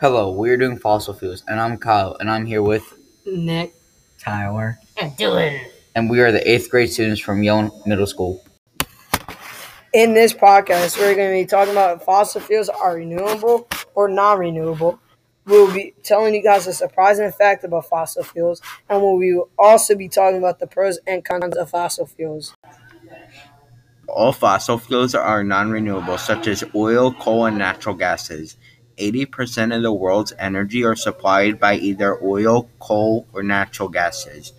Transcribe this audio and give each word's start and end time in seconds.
Hello, 0.00 0.32
we're 0.32 0.56
doing 0.56 0.76
fossil 0.76 1.14
fuels, 1.14 1.44
and 1.46 1.60
I'm 1.60 1.78
Kyle, 1.78 2.16
and 2.18 2.28
I'm 2.28 2.46
here 2.46 2.62
with, 2.62 2.98
Nick. 3.26 3.74
Tyler. 4.18 4.78
And 5.00 5.12
Dylan. 5.12 5.64
and 5.94 6.10
we 6.10 6.20
are 6.20 6.32
the 6.32 6.50
eighth 6.50 6.68
grade 6.68 6.90
students 6.92 7.20
from 7.20 7.44
Yale 7.44 7.80
Middle 7.86 8.06
School. 8.08 8.44
In 9.92 10.12
this 10.12 10.34
podcast, 10.34 10.98
we're 10.98 11.14
going 11.14 11.30
to 11.30 11.44
be 11.44 11.46
talking 11.46 11.70
about 11.72 11.98
if 11.98 12.02
fossil 12.02 12.40
fuels 12.40 12.68
are 12.68 12.96
renewable 12.96 13.68
or 13.94 14.08
non 14.08 14.40
renewable. 14.40 14.98
We'll 15.46 15.72
be 15.72 15.94
telling 16.02 16.34
you 16.34 16.42
guys 16.42 16.66
a 16.66 16.72
surprising 16.72 17.30
fact 17.30 17.62
about 17.62 17.88
fossil 17.88 18.24
fuels, 18.24 18.60
and 18.88 19.00
we 19.00 19.34
will 19.34 19.50
also 19.56 19.94
be 19.94 20.08
talking 20.08 20.38
about 20.38 20.58
the 20.58 20.66
pros 20.66 20.98
and 21.06 21.24
cons 21.24 21.56
of 21.56 21.70
fossil 21.70 22.06
fuels. 22.06 22.52
All 24.08 24.32
fossil 24.32 24.78
fuels 24.78 25.14
are 25.14 25.44
non 25.44 25.70
renewable, 25.70 26.18
such 26.18 26.48
as 26.48 26.64
oil, 26.74 27.12
coal, 27.12 27.46
and 27.46 27.58
natural 27.58 27.94
gases. 27.94 28.56
80% 28.98 29.74
of 29.74 29.82
the 29.82 29.92
world's 29.92 30.32
energy 30.38 30.84
are 30.84 30.96
supplied 30.96 31.58
by 31.58 31.76
either 31.76 32.22
oil, 32.22 32.68
coal, 32.78 33.26
or 33.32 33.42
natural 33.42 33.88
gases. 33.88 34.52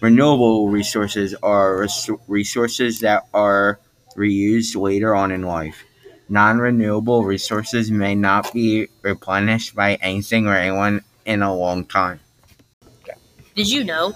Renewable 0.00 0.68
resources 0.68 1.34
are 1.42 1.80
res- 1.80 2.10
resources 2.26 3.00
that 3.00 3.24
are 3.34 3.78
reused 4.16 4.80
later 4.80 5.14
on 5.14 5.30
in 5.30 5.42
life. 5.42 5.84
Non 6.28 6.58
renewable 6.58 7.24
resources 7.24 7.90
may 7.90 8.14
not 8.14 8.52
be 8.52 8.88
replenished 9.02 9.74
by 9.74 9.96
anything 9.96 10.46
or 10.46 10.54
anyone 10.54 11.02
in 11.24 11.42
a 11.42 11.54
long 11.54 11.84
time. 11.84 12.20
Did 13.54 13.70
you 13.70 13.84
know? 13.84 14.14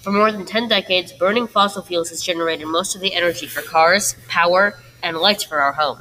For 0.00 0.10
more 0.10 0.32
than 0.32 0.46
10 0.46 0.68
decades, 0.68 1.12
burning 1.12 1.46
fossil 1.46 1.82
fuels 1.82 2.08
has 2.08 2.22
generated 2.22 2.66
most 2.66 2.94
of 2.94 3.02
the 3.02 3.14
energy 3.14 3.46
for 3.46 3.60
cars, 3.60 4.16
power, 4.28 4.74
and 5.02 5.18
lights 5.18 5.44
for 5.44 5.60
our 5.60 5.74
home. 5.74 6.00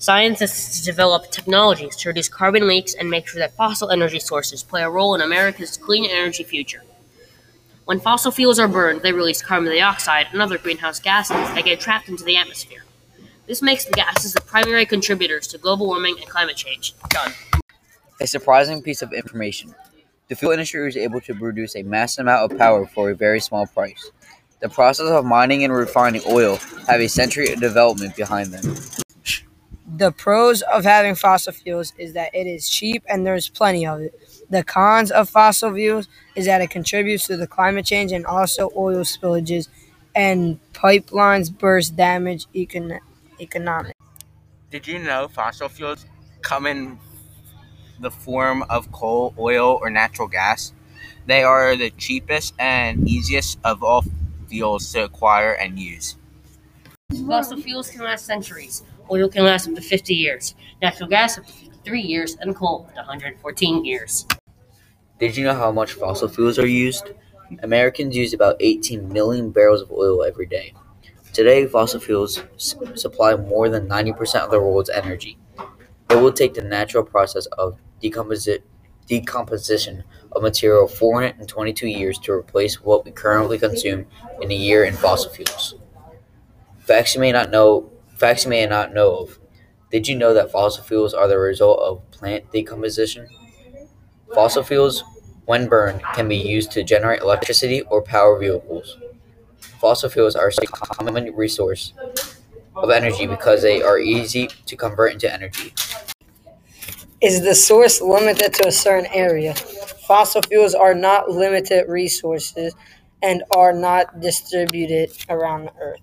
Scientists 0.00 0.84
develop 0.84 1.28
technologies 1.32 1.96
to 1.96 2.08
reduce 2.08 2.28
carbon 2.28 2.68
leaks 2.68 2.94
and 2.94 3.10
make 3.10 3.26
sure 3.26 3.40
that 3.40 3.52
fossil 3.54 3.90
energy 3.90 4.20
sources 4.20 4.62
play 4.62 4.82
a 4.82 4.88
role 4.88 5.12
in 5.16 5.20
America's 5.20 5.76
clean 5.76 6.08
energy 6.08 6.44
future. 6.44 6.82
When 7.84 7.98
fossil 7.98 8.30
fuels 8.30 8.60
are 8.60 8.68
burned, 8.68 9.02
they 9.02 9.12
release 9.12 9.42
carbon 9.42 9.70
dioxide 9.70 10.28
and 10.30 10.40
other 10.40 10.56
greenhouse 10.56 11.00
gases 11.00 11.36
that 11.36 11.64
get 11.64 11.80
trapped 11.80 12.08
into 12.08 12.22
the 12.22 12.36
atmosphere. 12.36 12.84
This 13.48 13.60
makes 13.60 13.86
the 13.86 13.92
gases 13.92 14.34
the 14.34 14.40
primary 14.40 14.86
contributors 14.86 15.48
to 15.48 15.58
global 15.58 15.86
warming 15.86 16.16
and 16.20 16.28
climate 16.28 16.56
change. 16.56 16.94
Done. 17.08 17.32
A 18.20 18.26
surprising 18.26 18.82
piece 18.82 19.02
of 19.02 19.12
information. 19.12 19.74
The 20.28 20.36
fuel 20.36 20.52
industry 20.52 20.84
was 20.84 20.96
able 20.96 21.20
to 21.22 21.34
produce 21.34 21.74
a 21.74 21.82
massive 21.82 22.22
amount 22.22 22.52
of 22.52 22.58
power 22.58 22.86
for 22.86 23.10
a 23.10 23.16
very 23.16 23.40
small 23.40 23.66
price. 23.66 24.10
The 24.60 24.68
process 24.68 25.08
of 25.08 25.24
mining 25.24 25.64
and 25.64 25.72
refining 25.72 26.22
oil 26.28 26.56
have 26.86 27.00
a 27.00 27.08
century 27.08 27.52
of 27.52 27.60
development 27.60 28.14
behind 28.14 28.52
them. 28.52 28.76
The 29.98 30.12
pros 30.12 30.62
of 30.62 30.84
having 30.84 31.16
fossil 31.16 31.52
fuels 31.52 31.92
is 31.98 32.12
that 32.12 32.32
it 32.32 32.46
is 32.46 32.70
cheap 32.70 33.02
and 33.08 33.26
there's 33.26 33.48
plenty 33.48 33.84
of 33.84 34.00
it. 34.00 34.14
The 34.48 34.62
cons 34.62 35.10
of 35.10 35.28
fossil 35.28 35.74
fuels 35.74 36.06
is 36.36 36.46
that 36.46 36.60
it 36.60 36.70
contributes 36.70 37.26
to 37.26 37.36
the 37.36 37.48
climate 37.48 37.84
change 37.84 38.12
and 38.12 38.24
also 38.24 38.70
oil 38.76 39.00
spillages 39.00 39.66
and 40.14 40.60
pipelines 40.72 41.50
burst 41.50 41.96
damage 41.96 42.46
econ- 42.54 43.00
economic. 43.40 43.96
Did 44.70 44.86
you 44.86 45.00
know 45.00 45.26
fossil 45.26 45.68
fuels 45.68 46.06
come 46.42 46.64
in 46.66 47.00
the 47.98 48.12
form 48.12 48.62
of 48.70 48.92
coal, 48.92 49.34
oil, 49.36 49.80
or 49.82 49.90
natural 49.90 50.28
gas? 50.28 50.72
They 51.26 51.42
are 51.42 51.74
the 51.74 51.90
cheapest 51.90 52.54
and 52.56 53.08
easiest 53.08 53.58
of 53.64 53.82
all 53.82 54.04
fuels 54.46 54.92
to 54.92 55.02
acquire 55.02 55.50
and 55.50 55.76
use. 55.76 56.14
Fossil 57.26 57.60
fuels 57.60 57.90
can 57.90 58.04
last 58.04 58.26
centuries. 58.26 58.84
Oil 59.10 59.28
can 59.28 59.44
last 59.44 59.68
up 59.68 59.74
to 59.74 59.80
50 59.80 60.14
years. 60.14 60.54
Natural 60.82 61.08
gas 61.08 61.38
up 61.38 61.46
to 61.46 61.52
53 61.52 62.00
years, 62.00 62.36
and 62.40 62.54
coal 62.54 62.84
up 62.88 62.94
to 62.94 63.00
114 63.00 63.84
years. 63.84 64.26
Did 65.18 65.36
you 65.36 65.44
know 65.44 65.54
how 65.54 65.72
much 65.72 65.92
fossil 65.94 66.28
fuels 66.28 66.58
are 66.58 66.66
used? 66.66 67.10
Americans 67.62 68.14
use 68.16 68.34
about 68.34 68.56
18 68.60 69.08
million 69.12 69.50
barrels 69.50 69.80
of 69.80 69.90
oil 69.90 70.22
every 70.22 70.46
day. 70.46 70.74
Today, 71.32 71.66
fossil 71.66 72.00
fuels 72.00 72.42
s- 72.56 72.74
supply 72.94 73.34
more 73.34 73.68
than 73.68 73.88
90% 73.88 74.44
of 74.44 74.50
the 74.50 74.60
world's 74.60 74.90
energy. 74.90 75.38
It 76.10 76.16
will 76.16 76.32
take 76.32 76.54
the 76.54 76.62
natural 76.62 77.04
process 77.04 77.46
of 77.46 77.78
decomposi- 78.02 78.62
decomposition 79.06 80.04
of 80.32 80.42
material 80.42 80.86
422 80.86 81.86
years 81.88 82.18
to 82.20 82.32
replace 82.32 82.82
what 82.82 83.04
we 83.04 83.10
currently 83.10 83.58
consume 83.58 84.06
in 84.40 84.50
a 84.50 84.54
year 84.54 84.84
in 84.84 84.94
fossil 84.94 85.30
fuels. 85.30 85.74
Facts 86.78 87.14
you 87.14 87.20
may 87.20 87.32
not 87.32 87.50
know 87.50 87.90
facts 88.18 88.44
you 88.44 88.50
may 88.50 88.66
not 88.66 88.92
know 88.92 89.16
of. 89.16 89.38
Did 89.90 90.08
you 90.08 90.16
know 90.16 90.34
that 90.34 90.50
fossil 90.50 90.82
fuels 90.82 91.14
are 91.14 91.28
the 91.28 91.38
result 91.38 91.78
of 91.78 92.10
plant 92.10 92.50
decomposition? 92.52 93.28
Fossil 94.34 94.62
fuels, 94.62 95.04
when 95.46 95.68
burned, 95.68 96.02
can 96.14 96.28
be 96.28 96.36
used 96.36 96.72
to 96.72 96.82
generate 96.84 97.22
electricity 97.22 97.82
or 97.82 98.02
power 98.02 98.38
vehicles. 98.38 98.98
Fossil 99.80 100.10
fuels 100.10 100.36
are 100.36 100.48
a 100.48 100.66
common 100.66 101.34
resource 101.34 101.92
of 102.74 102.90
energy 102.90 103.26
because 103.26 103.62
they 103.62 103.82
are 103.82 103.98
easy 103.98 104.48
to 104.66 104.76
convert 104.76 105.12
into 105.12 105.32
energy. 105.32 105.72
Is 107.20 107.42
the 107.42 107.54
source 107.54 108.00
limited 108.00 108.54
to 108.54 108.68
a 108.68 108.72
certain 108.72 109.10
area? 109.12 109.54
Fossil 109.54 110.42
fuels 110.42 110.74
are 110.74 110.94
not 110.94 111.30
limited 111.30 111.88
resources 111.88 112.74
and 113.22 113.42
are 113.56 113.72
not 113.72 114.20
distributed 114.20 115.10
around 115.28 115.66
the 115.66 115.72
earth. 115.80 116.00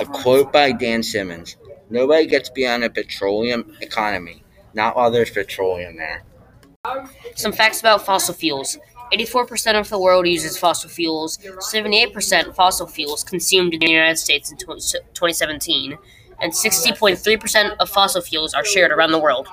A 0.00 0.04
quote 0.06 0.52
by 0.52 0.72
Dan 0.72 1.02
Simmons 1.02 1.56
Nobody 1.90 2.26
gets 2.26 2.48
beyond 2.50 2.84
a 2.84 2.90
petroleum 2.90 3.76
economy, 3.80 4.44
not 4.74 4.96
while 4.96 5.10
there's 5.10 5.30
petroleum 5.30 5.96
there. 5.96 6.24
Some 7.36 7.52
facts 7.52 7.80
about 7.80 8.04
fossil 8.04 8.34
fuels 8.34 8.78
84% 9.12 9.78
of 9.78 9.88
the 9.90 9.98
world 9.98 10.26
uses 10.26 10.56
fossil 10.56 10.88
fuels, 10.88 11.38
78% 11.38 12.54
fossil 12.54 12.86
fuels 12.86 13.22
consumed 13.22 13.74
in 13.74 13.80
the 13.80 13.90
United 13.90 14.16
States 14.16 14.50
in 14.50 14.56
2017, 14.56 15.98
and 16.40 16.52
60.3% 16.52 17.76
of 17.78 17.90
fossil 17.90 18.22
fuels 18.22 18.54
are 18.54 18.64
shared 18.64 18.90
around 18.90 19.12
the 19.12 19.18
world. 19.18 19.46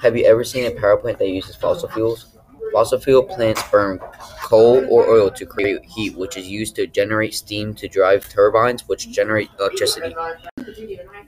Have 0.00 0.16
you 0.16 0.24
ever 0.24 0.44
seen 0.44 0.64
a 0.64 0.70
power 0.80 0.96
plant 0.96 1.18
that 1.18 1.28
uses 1.28 1.56
fossil 1.56 1.90
fuels? 1.90 2.33
Fossil 2.74 2.98
fuel 2.98 3.22
plants 3.22 3.62
burn 3.70 4.00
coal 4.42 4.84
or 4.90 5.08
oil 5.08 5.30
to 5.30 5.46
create 5.46 5.84
heat, 5.84 6.16
which 6.16 6.36
is 6.36 6.48
used 6.48 6.74
to 6.74 6.88
generate 6.88 7.32
steam 7.32 7.72
to 7.74 7.86
drive 7.86 8.28
turbines, 8.28 8.88
which 8.88 9.12
generate 9.12 9.48
electricity. 9.60 10.12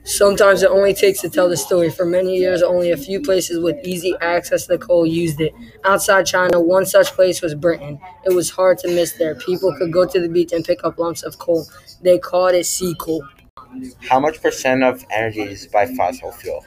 Sometimes 0.03 0.61
it 0.61 0.69
only 0.69 0.93
takes 0.93 1.21
to 1.21 1.29
tell 1.29 1.47
the 1.47 1.55
story. 1.55 1.89
For 1.89 2.05
many 2.05 2.35
years, 2.35 2.61
only 2.61 2.91
a 2.91 2.97
few 2.97 3.21
places 3.21 3.59
with 3.59 3.77
easy 3.85 4.13
access 4.19 4.67
to 4.67 4.77
coal 4.77 5.05
used 5.05 5.39
it. 5.39 5.53
Outside 5.85 6.25
China, 6.25 6.59
one 6.59 6.85
such 6.85 7.13
place 7.13 7.41
was 7.41 7.55
Britain. 7.55 7.97
It 8.25 8.33
was 8.33 8.49
hard 8.49 8.77
to 8.79 8.89
miss 8.89 9.13
there. 9.13 9.35
People 9.35 9.73
could 9.77 9.93
go 9.93 10.05
to 10.05 10.19
the 10.19 10.27
beach 10.27 10.51
and 10.51 10.65
pick 10.65 10.83
up 10.83 10.99
lumps 10.99 11.23
of 11.23 11.37
coal. 11.39 11.65
They 12.01 12.19
called 12.19 12.55
it 12.55 12.65
sea 12.65 12.93
coal. 12.99 13.25
How 14.09 14.19
much 14.19 14.41
percent 14.41 14.83
of 14.83 15.05
energy 15.11 15.43
is 15.43 15.67
by 15.67 15.85
fossil 15.95 16.33
fuel? 16.33 16.65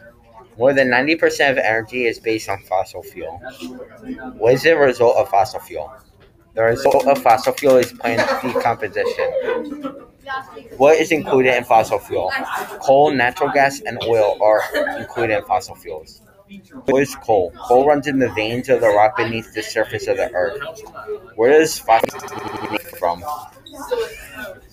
More 0.58 0.72
than 0.72 0.88
90% 0.88 1.50
of 1.50 1.58
energy 1.58 2.06
is 2.06 2.18
based 2.18 2.48
on 2.48 2.60
fossil 2.62 3.02
fuel. 3.02 3.40
What 4.36 4.54
is 4.54 4.62
the 4.62 4.76
result 4.76 5.16
of 5.16 5.28
fossil 5.28 5.60
fuel? 5.60 5.92
The 6.54 6.62
result 6.62 7.06
of 7.06 7.18
fossil 7.22 7.52
fuel 7.52 7.76
is 7.76 7.92
plant 7.92 8.20
decomposition. 8.42 9.30
What 10.76 10.98
is 10.98 11.12
included 11.12 11.56
in 11.56 11.64
fossil 11.64 11.98
fuel? 11.98 12.32
Coal, 12.80 13.12
natural 13.12 13.50
gas, 13.50 13.80
and 13.80 14.02
oil 14.04 14.38
are 14.42 14.62
included 14.98 15.38
in 15.38 15.44
fossil 15.44 15.74
fuels. 15.74 16.20
What 16.86 17.02
is 17.02 17.14
coal? 17.14 17.52
Coal 17.52 17.86
runs 17.86 18.06
in 18.08 18.18
the 18.18 18.30
veins 18.30 18.68
of 18.68 18.80
the 18.80 18.88
rock 18.88 19.16
beneath 19.16 19.54
the 19.54 19.62
surface 19.62 20.08
of 20.08 20.16
the 20.16 20.30
earth. 20.32 20.60
Where 21.36 21.58
does 21.58 21.78
fossil 21.78 22.20
fuel 22.20 22.78
come 22.78 22.98
from? 22.98 23.24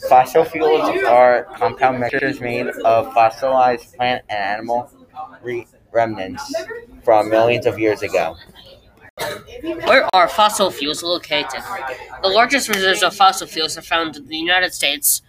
Fossil 0.10 0.44
fuels 0.44 1.04
are 1.04 1.44
compound 1.56 2.00
mixtures 2.00 2.42
made 2.42 2.68
of 2.68 3.14
fossilized 3.14 3.96
plant 3.96 4.24
and 4.30 4.40
animal 4.40 4.90
re- 5.42 5.68
remnants 5.92 6.54
from 7.04 7.30
millions 7.30 7.66
of 7.66 7.80
years 7.80 8.02
ago. 8.02 8.36
Where 9.86 10.08
are 10.14 10.28
fossil 10.28 10.70
fuels 10.70 11.04
located? 11.04 11.62
The 12.22 12.30
largest 12.30 12.70
reserves 12.70 13.04
of 13.04 13.16
fossil 13.16 13.48
fuels 13.48 13.78
are 13.78 13.82
found 13.82 14.16
in 14.16 14.28
the 14.28 14.38
United 14.38 14.74
States, 14.74 15.22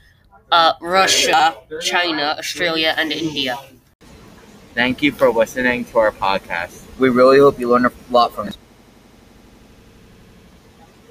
uh, 0.53 0.73
Russia, 0.81 1.57
China, 1.81 2.37
Australia, 2.39 2.95
and 2.97 3.13
India. 3.13 3.59
Thank 4.75 5.03
you 5.03 5.13
for 5.13 5.31
listening 5.31 5.85
to 5.87 5.99
our 5.99 6.13
podcast. 6.13 6.83
We 6.99 7.09
really 7.09 7.39
hope 7.39 7.59
you 7.59 7.69
learn 7.71 7.87
a 7.87 7.93
lot 8.11 8.33
from 8.33 8.47
this. 8.47 8.59